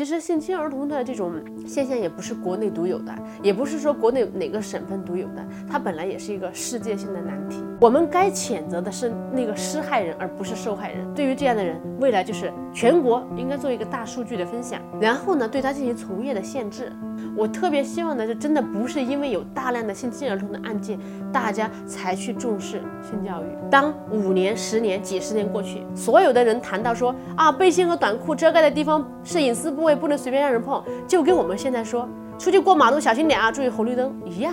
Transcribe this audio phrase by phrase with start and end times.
[0.00, 1.34] 其实性侵儿童的这种
[1.66, 7.62] 现象也不是国内独有的，也不是说国内哪个省份独有的，它本来也是一个世界性的难题。
[7.80, 11.14] 我们该谴责的是那个施害人，而不是受害人。
[11.14, 16.92] 对于这样的人，未来就是全国应该做一个大数据的分享，然后呢，对他进行从业的限制。
[17.34, 20.98] 我特别希望的是，真的不是因为有大量的性侵儿童的案件，
[21.32, 23.46] 大家才去重视性教育。
[23.70, 32.06] 当五年、十年、几十年过去，所有的人谈到说啊，背心和短裤遮盖的地方是隐私部位，不能随便让人碰，就跟我们现在说
[32.38, 34.52] 出去过马路小心点啊，注意红绿灯一样，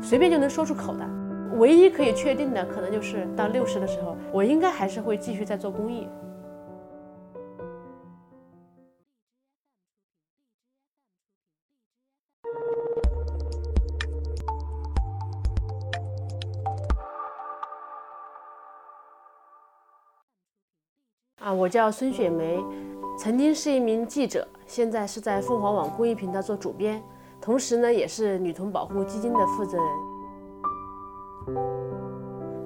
[0.00, 1.06] 随便就能说出口的。
[1.62, 6.08] 唯一可以确定的，可能就是到六十的时候，我应该还是会继续在做公益。
[21.38, 22.58] 啊，我叫孙雪梅，
[23.16, 27.00] 曾经是一名记者，现在是在凤凰网公益频道做主编，
[27.40, 30.11] 同时呢，也是女童保护基金的负责人。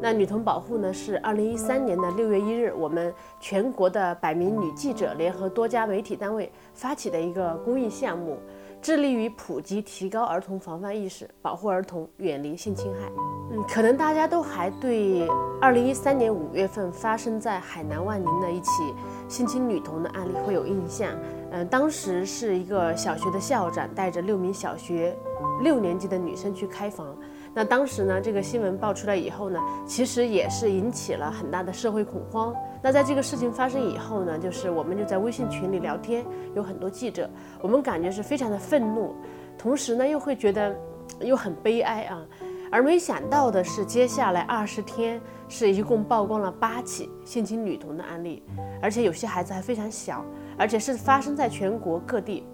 [0.00, 8.38] 那女童保护呢，是二零一三年的六月一日，我们全国的百名女记者联合多家媒体单位发起的一个公益项目。
[8.82, 13.10] 致力于普及、提高儿童防范意识，保护儿童远离性侵害。
[13.50, 15.26] 嗯，可能大家都还对
[15.60, 18.94] 二零一三年五月份发生在海南万宁的一起
[19.28, 21.10] 性侵女童的案例会有印象。
[21.50, 25.16] 嗯，当时是一个小学的校长带着六名小学
[25.62, 27.16] 六年级的女生去开房。
[27.56, 32.54] 那当时呢，这个新闻爆出来以后呢，其实也是引起了很大的社会恐慌。
[32.82, 36.22] 那在这个事情发生以后呢，就是我们就在微信群里聊天，
[36.54, 37.30] 有很多记者，
[37.62, 39.14] 我们感觉是非常的愤怒，
[39.56, 40.76] 同时呢又会觉得
[41.20, 42.22] 又很悲哀啊。
[42.70, 45.18] 而没想到的是，接下来二十天
[45.48, 48.42] 是一共曝光了八起性侵女童的案例，
[48.82, 50.22] 而且有些孩子还非常小，
[50.58, 52.44] 而且是发生在全国各地。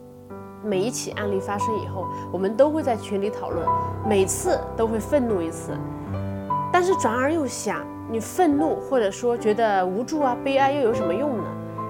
[0.64, 3.66] 每一起案例发生以后，我们都会在群里讨论，
[4.08, 5.76] 每次都会愤怒一次。
[6.72, 11.44] 但是转而又想，你愤怒或者说觉得无助啊、悲哀又有什么用呢？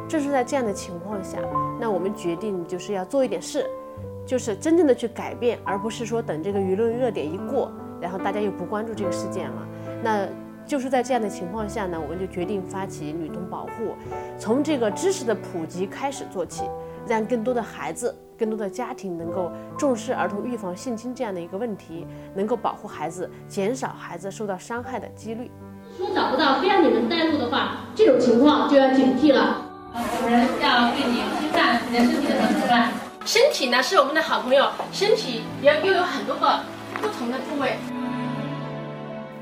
[0.08, 1.38] 正是在这样的情况下，
[1.80, 3.64] 那我们决定就是要做一点事，
[4.26, 7.70] 就是真正的去改变，而不是说等这个舆论热点一过，
[8.00, 9.68] 然后大家又不关注这个事件了。
[10.02, 10.26] 那
[10.66, 13.94] 就是在这样的情况下呢，我们就决定发起女童保护，
[14.38, 16.64] 从这个知识的普及开始做起，
[17.06, 18.14] 让更多的孩子。
[18.38, 25.48] 更多的家庭能够重视儿童预防性侵这样的一个问题，能够保护孩子，减少孩子受到伤害的几率。
[25.96, 29.62] 说找不到，非要你们带路的话，这种情况就要警惕了。
[30.22, 32.90] 有人要对你侵犯、你的身体怎么是吧？
[33.24, 36.58] 身体呢是我们的好朋友，身体也又有很多个
[37.00, 37.76] 不同的部位。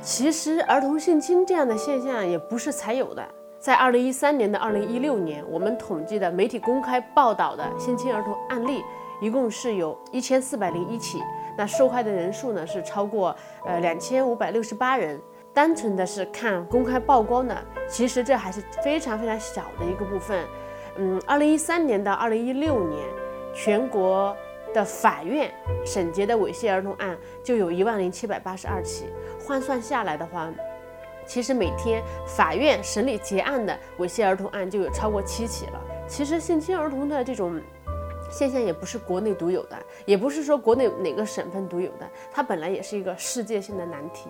[0.02, 3.22] 其实儿童性侵这样的现象也不是才有的。
[3.58, 8.82] 在二零一三年的二零一六年，我们统计的媒体公开报道的性侵儿童案例，
[9.20, 11.22] 一共是有一千四百零一起，
[11.56, 15.20] 那受害的人数呢是超过呃两千五百六十八人。
[15.52, 17.54] 单纯的是看公开曝光的，
[17.88, 20.46] 其实这还是非常非常小的一个部分。
[20.96, 23.04] 嗯，二零一三年到二零一六年，
[23.52, 24.34] 全国
[24.72, 25.52] 的法院
[25.84, 29.06] 审结的猥亵儿童案就有一万零七百八十二起，
[29.44, 30.48] 换算下来的话。
[31.26, 35.80] 其实每天法院审理结案的猥亵儿童案就有超过七起了。
[36.08, 37.60] 其实性侵儿童的这种
[38.32, 44.28] 现象也不是国内独有的，也不是说国内哪个省份独有的，它本来也是一个世界性的难题。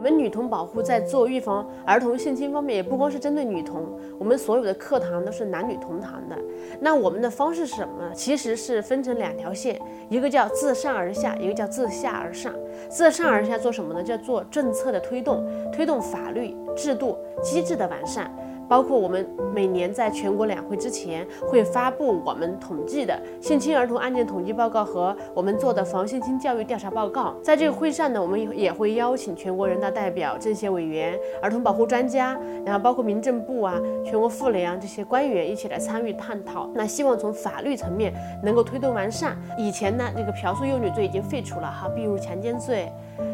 [0.00, 3.84] 我们女童保护在做预防儿童性侵方面，也不光是针对女童，
[4.18, 6.34] 我们所有的课堂都是男女同堂的。
[6.80, 8.10] 那我们的方式是什么呢？
[8.14, 9.78] 其实是分成两条线，
[10.08, 12.50] 一个叫自上而下，一个叫自下而上。
[12.88, 14.02] 自上而下做什么呢？
[14.02, 18.34] 叫做政策的推动，推动法律制度机制的完善。
[18.70, 27.34] 包括我们每年在全国两会之前会发布我们统计的性侵儿童案件统计报告和我们做的防性侵教育调查报告。
[27.42, 36.70] 在这个会上呢，我们也会邀请全国人大代表、政协委员、儿童保护专家，然后包括民政部啊、全国妇联啊这些官员一起来参与探讨。
[36.72, 39.36] 那希望从法律层面能够推动完善。
[39.58, 42.88] 以前呢，这个嫖宿幼女罪已经废除了哈，并入强奸罪。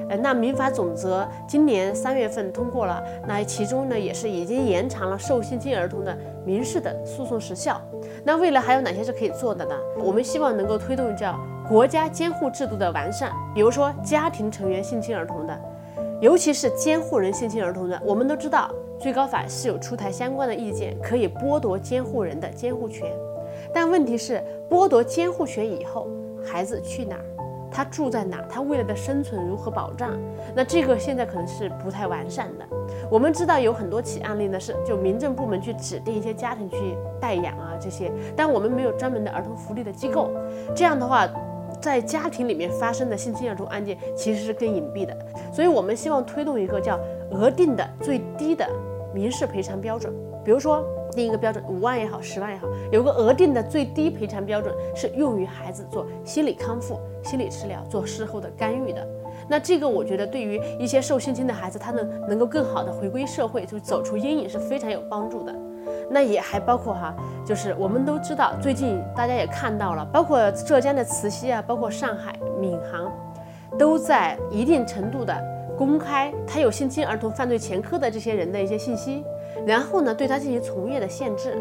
[0.08, 7.80] 呃，那民法总则今年三月份通过了，那其中呢也是已经延长了受性侵儿童的民事的诉讼时效。
[8.24, 9.74] 那未来还有哪些是可以做的呢？
[9.98, 11.38] 我们希望能够推动叫
[11.68, 15.60] 国家监护制度的完善，比如说家庭成员性侵儿童的，
[16.20, 18.00] 尤其是监护人性侵儿童的。
[18.04, 23.10] 我们都知道，最高法是有出台相关的意见，可以剥夺监护人的监护权。
[23.72, 26.08] 但问题是，剥夺监护权以后，
[26.44, 27.24] 孩子去哪儿？
[27.76, 28.40] 他住在哪？
[28.48, 30.16] 他未来的生存如何保障？
[30.54, 32.64] 那这个现在可能是不太完善的。
[33.10, 40.30] 我们知道有很多起案例呢，是就民政部门去指定一些家庭去代养啊这些，但我们没有专门的儿童福利的机构，
[40.74, 41.28] 这样的话。
[41.78, 45.14] 在家庭里面发生的性侵儿童案件其实是更隐蔽的，
[45.52, 46.98] 所以我们希望推动一个叫
[47.30, 48.66] 额定的最低的
[49.12, 50.10] 民事赔偿标准。
[50.42, 50.82] 比如说，
[51.16, 59.04] 定一个标准，五万也好，十万也好，有个额定的最低赔偿标准，是用于孩子做心理康复、心理治疗、做事后的干预的。
[59.48, 65.54] 那这个我觉得对于一些受性侵的孩子，他能能够更好的回归社会，就走出阴影是非常有帮助的。
[66.10, 67.14] 那也还包括哈，
[67.44, 73.10] 就是我们都知道，最近大家也看到了，包括浙江的慈溪啊，包括上海闵行，
[73.78, 75.34] 都在一定程度的
[75.76, 79.24] 公开他有性侵儿童犯罪前科的这些人的一些信息，
[79.64, 81.56] 然后呢，对他进行从业的限制。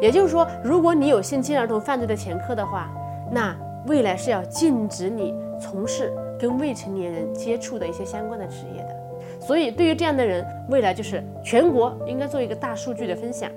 [0.00, 2.90] 也就是说，如果你有性侵儿童犯罪的前科的话，
[3.32, 3.56] 那
[3.86, 8.94] 未来是要禁止你从事跟未成年人接触的一些相关的职业的。
[9.40, 13.50] 所以，对于这样的人，未来就是全国应该做一个大数据的分享。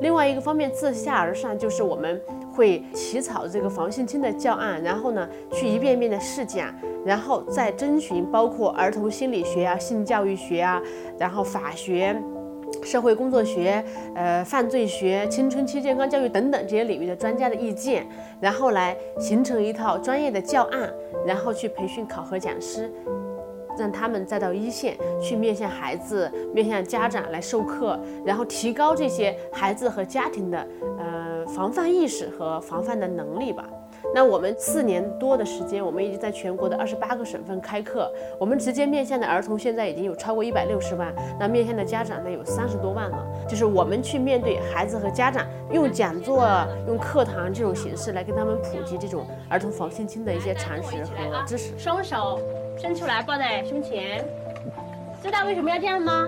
[0.00, 2.20] 另外一个方面，自下而上就是我们
[2.52, 6.74] 会起草这个防性侵的教案，然后呢去一遍遍的试讲，
[7.06, 10.82] 然后再征询包括儿童心理学啊、性教育学啊，
[11.18, 12.20] 然后法学、
[12.82, 13.84] 社会工作学、
[14.14, 18.06] 呃犯罪学、青春期健康教育等等这些领域的专家的意见，
[18.40, 20.92] 然后来形成一套专业的教案，
[21.26, 22.92] 然后去培训考核讲师。
[23.76, 30.64] 让他们再到一线去面向孩子、面向家长来授课，然后提高这些孩子和家庭的
[30.96, 33.64] 呃防范意识和防范的能力吧。
[34.14, 43.26] 那我们四年多的时间，我们已经在全国的二十八个省份开课，我们直接面向的儿童现在已经有超过一百六十万，那面向的家长呢有三十多万了。
[43.48, 46.46] 就是我们去面对孩子和家长，用讲座、
[46.86, 51.72] 用课堂这种形式来跟他们普及这种儿童防性侵的一些常识和知识。
[51.78, 52.38] 双手。
[52.76, 54.26] 伸出来抱在胸前，
[55.22, 56.26] 知道为什么要这样吗？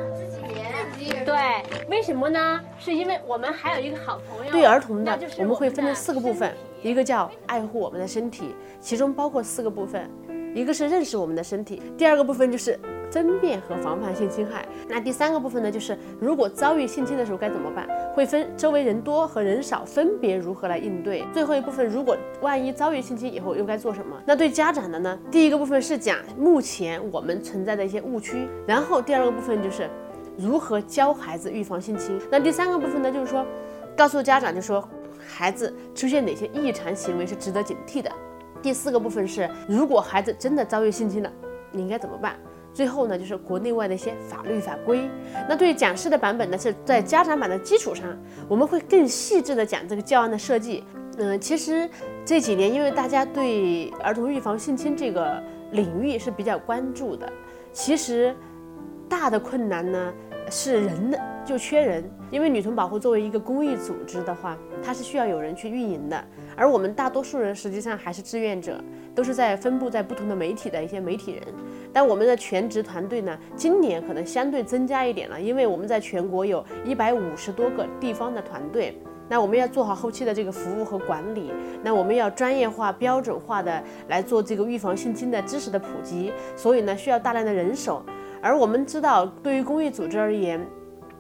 [1.25, 2.61] 对，为什么呢？
[2.79, 4.53] 是因为我们还有一个好朋友。
[4.53, 6.53] 对儿童的，我们会分成四个部分，
[6.83, 10.11] 一个叫爱护我们的身体，其中包括四个部分，
[10.55, 12.79] 一个是认识我们的身体，第二个部分就是。
[13.09, 14.67] 分辨和防范性侵害。
[14.89, 17.87] 那第三个部分呢，就是如果遭遇性侵的时候该怎么办？
[18.13, 21.25] 会分周围人多和人少，分别如何来应对。
[21.33, 24.21] 最后一部分，如果万一遭遇性侵以后又该做什么？
[24.27, 25.19] 那对家长的呢？
[25.31, 29.89] 第一个部分是讲目前我们存在的一些误区，然后第二个部分就是
[30.39, 32.21] 如何教孩子预防性侵。
[32.31, 33.45] 那第三个部分呢，就是说
[33.97, 34.87] 告诉家长，就说
[35.27, 38.11] 孩子出现哪些异常行为是值得警惕的。
[38.63, 41.33] 第四个部分是如果孩子真的遭遇性侵了，
[41.71, 42.37] 你应该怎么办？
[42.73, 45.09] 最后呢，就是国内外的一些法律法规。
[45.49, 48.05] 那对于讲师的版本呢，是在家长版的基础上，
[48.49, 50.85] 我们会更细致的讲这个教案的设计。
[51.17, 51.89] 嗯，其实
[52.25, 55.43] 这几年因为大家对儿童预防性侵这个
[55.73, 57.33] 领域是比较关注的，
[57.73, 58.37] 其实
[59.09, 60.13] 大的困难呢
[60.51, 66.25] 是人的就缺人，因为女童保护作为一个公益组织的话，它是需要有人去运营的，
[66.57, 68.83] 而我们大多数人实际上还是志愿者，
[69.15, 71.43] 都是在分布在不同的媒体的一些媒体人。
[71.93, 78.97] 但我们的全职团队呢，今年可能相对增加一点了，因为我们在全国有一百五十多个地方的团队，
[79.29, 81.51] 那我们要做好后期的这个服务和管理，
[81.83, 88.05] 那我们要专业化、标准化的来做这个预防性侵的知识的普及，所以呢，需要大量的人手。
[88.43, 90.65] 而我们知道，对于公益组织而言，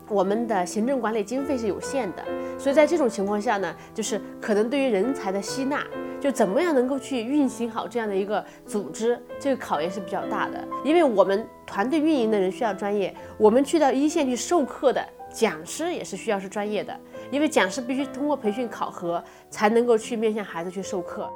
[0.09, 2.25] 我们的行政管理经费是有限的，
[2.59, 5.83] 所以在这种情况下呢，就是可能对于人才的吸纳。
[6.19, 10.67] 就怎么样能够去运行好这样的一个组织，这个考验是比较大的。
[10.83, 16.99] 因为我们团队运营的人需要专业，我们去到一线去授课的讲师也是需要是专业的，
[17.31, 21.31] 因为讲师必须通过培训考核才能够去面向孩子去授课。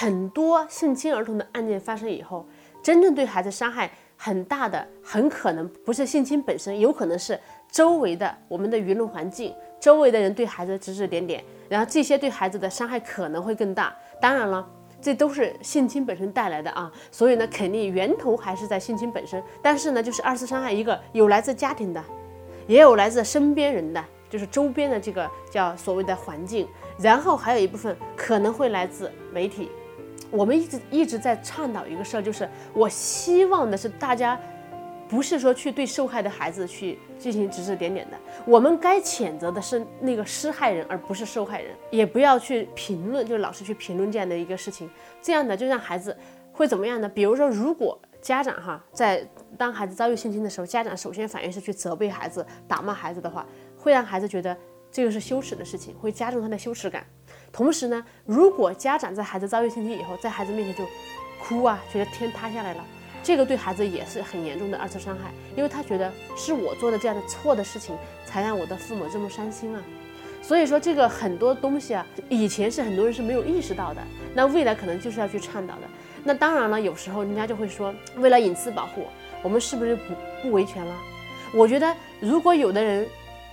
[0.00, 2.46] 很多性侵儿童的案件发生以后，
[2.82, 7.38] 真正对孩子伤害很大的，很可能不是性侵本身，有可能是。
[7.70, 13.94] 周围的我们的舆论环境，周围的人对孩子指指点点，然后这些对孩子的伤害可能会更大。
[14.20, 14.66] 当然了，
[15.02, 19.40] 这都是性侵本身带来的啊，所以呢，肯定源头还是在性侵本身。
[19.60, 22.02] 但是呢，就是二次伤害，一个有来自家庭的，
[22.66, 26.66] 也有来自身边人的，就是周边的这个叫所谓的环境，
[26.98, 29.70] 然后还有一部分可能会来自媒体。
[30.30, 34.38] 我们一直一直在倡导一个事儿，就是我希望的是大家。
[35.08, 41.74] 不是说去对受害的孩子去进行指指点点的，我们该谴责的是那个施害人，而不是受害人。
[41.90, 44.88] 也不要去评论，就老是去评论这样的一个事情，
[45.20, 46.16] 这样的就让孩子
[46.52, 47.08] 会怎么样呢？
[47.08, 53.44] 比如说，如果家长哈在当孩子遭遇性侵的时候，家长首先反应是去责备孩子、打骂孩子的话，
[53.76, 54.56] 会让孩子觉得
[54.92, 57.06] 这个是羞耻的事情，会加重他的羞耻感。
[57.52, 60.90] 同时呢，如果家长在孩子遭遇性侵以后，在孩子面前就
[61.42, 62.84] 哭啊，觉得天塌下来了，
[63.22, 69.82] 这个对孩子也是很严重的二次伤害，因为他觉得是我做的这样的错的事情，才让我的父母这么伤心啊。
[70.42, 74.02] 所以说这个很多东西啊，以前是很多人是没有意识到的，
[74.34, 75.82] 那未来可能就是要去倡导的。
[76.24, 79.06] 那当然了，有时候人家就会说，为了隐私保护，
[79.42, 80.94] 我们是不是不不维权了？
[81.52, 83.06] 我觉得如果有的人。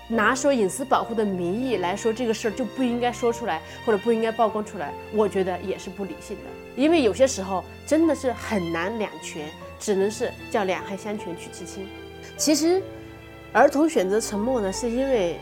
[0.07, 6.43] 拿说隐私保护的名义来说这个事儿就不应该说出来，或者不应该曝光出来，我觉得也是不理性的。
[6.75, 9.49] 因为有些时候真的是很难两全，
[9.79, 11.85] 只能是叫两害相权取其轻。
[12.37, 12.81] 其实，
[13.51, 15.37] 儿童选择沉默呢，是因为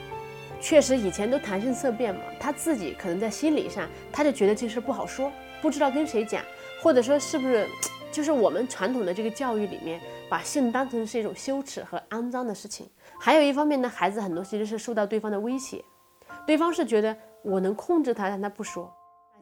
[0.59, 5.31] 确实以前都谈性色变嘛，他自己可能在心理上他就觉得这事儿不好说，
[5.61, 6.41] 不知道跟谁讲，
[6.81, 7.67] 或者说是不是
[8.11, 12.89] 就是我们传统的这个教育里面把性当成是一种羞耻和肮脏的事情。
[13.19, 15.83] 还有一方面呢，孩子很多其实是受到对方的威胁，
[16.45, 18.91] 对方是觉得我能控制他，让他不说。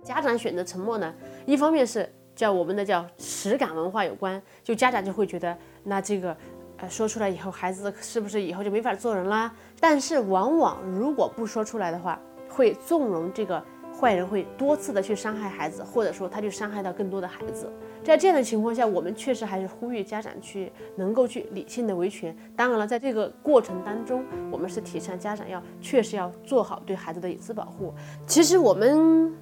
[0.04, 1.14] 家长选择沉默呢，
[1.46, 6.36] 一方面是叫我们的叫耻感文化有关，就家长就会觉得那这个
[6.78, 9.54] 呃说出来以后，孩子是不是以后就没法做人啦？
[9.80, 13.64] 但是往往如果不说出来的话，会纵容这个。
[14.04, 17.72] 坏人会多次的去伤害孩子，或者说他就伤害到更多的孩子。
[18.04, 22.36] 在这样的情况下，我们确实还是呼吁家长去能够去理性的维权。
[22.54, 27.94] 当然了，在这个过程当中，我们是提倡家长要确实要做好对孩子的隐私保护。
[28.28, 29.34] 其实我们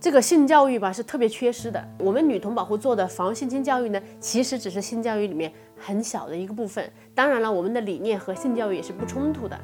[0.00, 1.86] 这个性教育吧是特别缺失的。
[1.98, 6.90] 我们女童保护做的防性侵教育呢，其实只是性教育里面很小的一个部分。
[7.14, 9.60] 当然了，我们的理念和性教育也是不冲突的。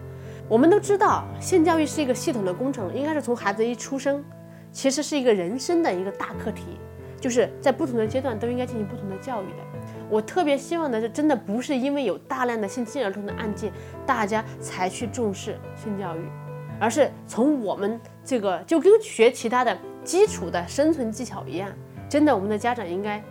[0.46, 4.22] 我们都知道，性教育是一个系统的工程，应该是从孩子一出生，
[4.70, 6.78] 其实是一个人生的一个大课题，
[7.18, 9.56] 就是在不同的阶段都应该进行不同的教育的。
[10.10, 13.72] 我特别希望的是，真的不是因为有大量的性侵儿童的案件，
[14.04, 16.20] 大家才去重视性教育，
[16.78, 21.70] 而是从我们这个就跟学其他的基础的生存技巧一样，
[22.06, 23.22] 真的我们的家长应该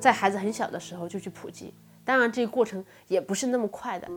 [0.00, 1.74] 在孩子很小的时候就去普及。
[2.02, 4.08] 当然，这个过程也不是那么快的。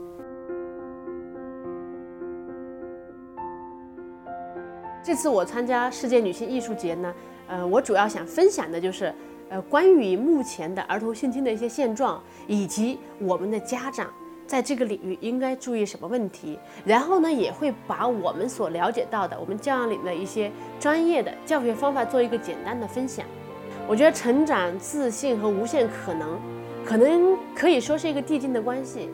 [5.10, 7.12] 这次我参加世界女性艺术节呢，
[7.48, 9.12] 呃，我主要想分享的就是，
[9.50, 14.14] 呃，关于目前的儿童性侵的一些现状，以及我们的家长
[14.46, 16.60] 在这个领域应该注意什么问题。
[16.86, 23.26] 然后呢，也会把我们所了解到的我们教养里的一些专业的教学方法做一个简单的分享。
[23.88, 26.40] 我觉得成长、自信和无限可能，
[26.86, 29.10] 可能可以说是一个递进的关系。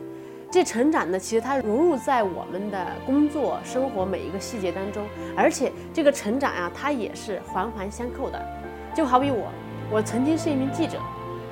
[0.55, 8.41] 这成长呢，其实它融入在我们的工作生活每一个细节当中，而且这个成长呀，它也是环环相扣的。
[8.95, 9.51] 就好比我，
[9.91, 10.97] 我曾经是一名记者，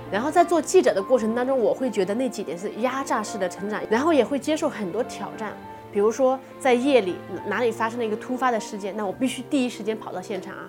[0.09, 5.51] 然后在做记者的过程当中，我会觉得那几年是压榨式的成长，然后也会接受很多挑战。
[5.91, 10.63] 比如说在夜里哪里发生了一个突发的事件，那我必须第一时间跑到现场啊。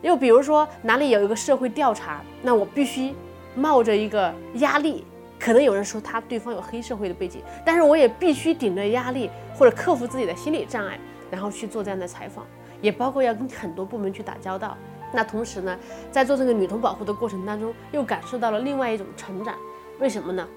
[0.00, 3.12] 又比如说哪里有一个社会调查，那我必须
[3.56, 5.04] 冒着一个压力。
[5.44, 10.98] 可能有人说他对方有黑社会的背景，但是我也必须顶着压力或者克服自己的心理障碍，
[11.30, 12.46] 然后去做这样的采访，
[12.80, 14.74] 也包括要跟很多部门去打交道。
[15.12, 15.78] 那同时呢，
[16.10, 19.54] 在做这个女童保护的过程当中，又感受到了另外一种成长。
[20.00, 20.48] 为什么呢？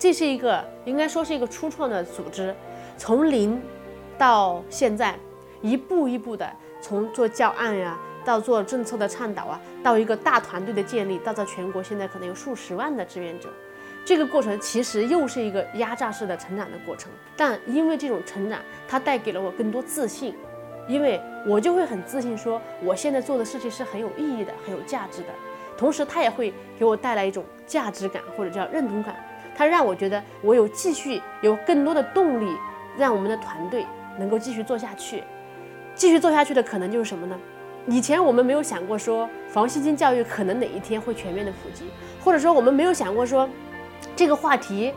[0.00, 2.52] 这是一个应该说是一个初创的组织，
[2.98, 3.62] 从零
[4.18, 5.14] 到现在，
[5.62, 6.50] 一步一步的
[6.80, 13.48] 从做教案呀，到做政策的倡导啊，到一个大团队的建立，到在全国现在可能有数十万的志愿者。
[14.04, 20.34] 这个过程其实又是一个压榨式的成长的过程，但因为这种成长，它带给了我更多自信，
[20.86, 25.28] 因为我就会很自信说，我现在做的事情是很有意义的，很有价值的。
[25.78, 29.16] 同时，它也会给我带来一种价值感或者叫认同感，
[29.56, 32.54] 它让我觉得我有继续有更多的动力，
[32.98, 33.86] 让我们的团队
[34.18, 35.24] 能够继续做下去。
[35.94, 37.40] 继续做下去的可能就是什么呢？
[37.86, 41.84] 以前我们没有想过说防性侵教育可能哪一天会全面的普及，
[42.22, 43.48] 或者说我们没有想过说。
[44.16, 44.92] 这个话题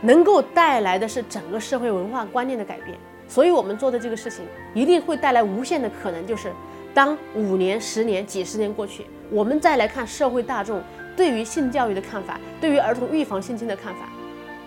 [0.00, 2.96] 能够带来的是整个社会文化观念的改变，
[3.28, 6.26] 所以我们做的这个事情一定会带来无限的可能。
[6.26, 6.52] 就是
[6.94, 10.82] 当五年、十年、几十年过去，我们再来看社会大众
[11.16, 14.08] 对于性教育的看法，对于儿童预防性侵的看法，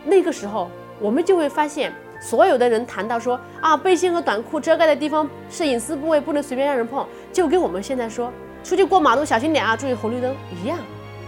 [0.05, 0.69] 那个时候
[0.99, 8.31] 我们就会发现，所有的人谈到说啊，背心和短裤遮盖的地方是隐私部位，不能随便让人碰，就跟我们现在说
[8.63, 10.77] 出去过马路小心点啊，注意红绿灯一样，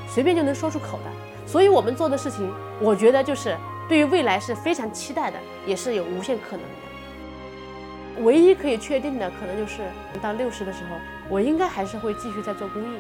[0.08, 1.12] 随便就能说出口的。
[1.45, 3.55] 所以，我们做的事情，我觉得就是
[3.88, 8.23] 对于未来是非常期待的，也是有无限可能的。
[8.23, 9.81] 唯一可以确定的，可能就是
[10.21, 10.95] 到六十的时候，
[11.29, 12.97] 我应该还是会继续在做公益。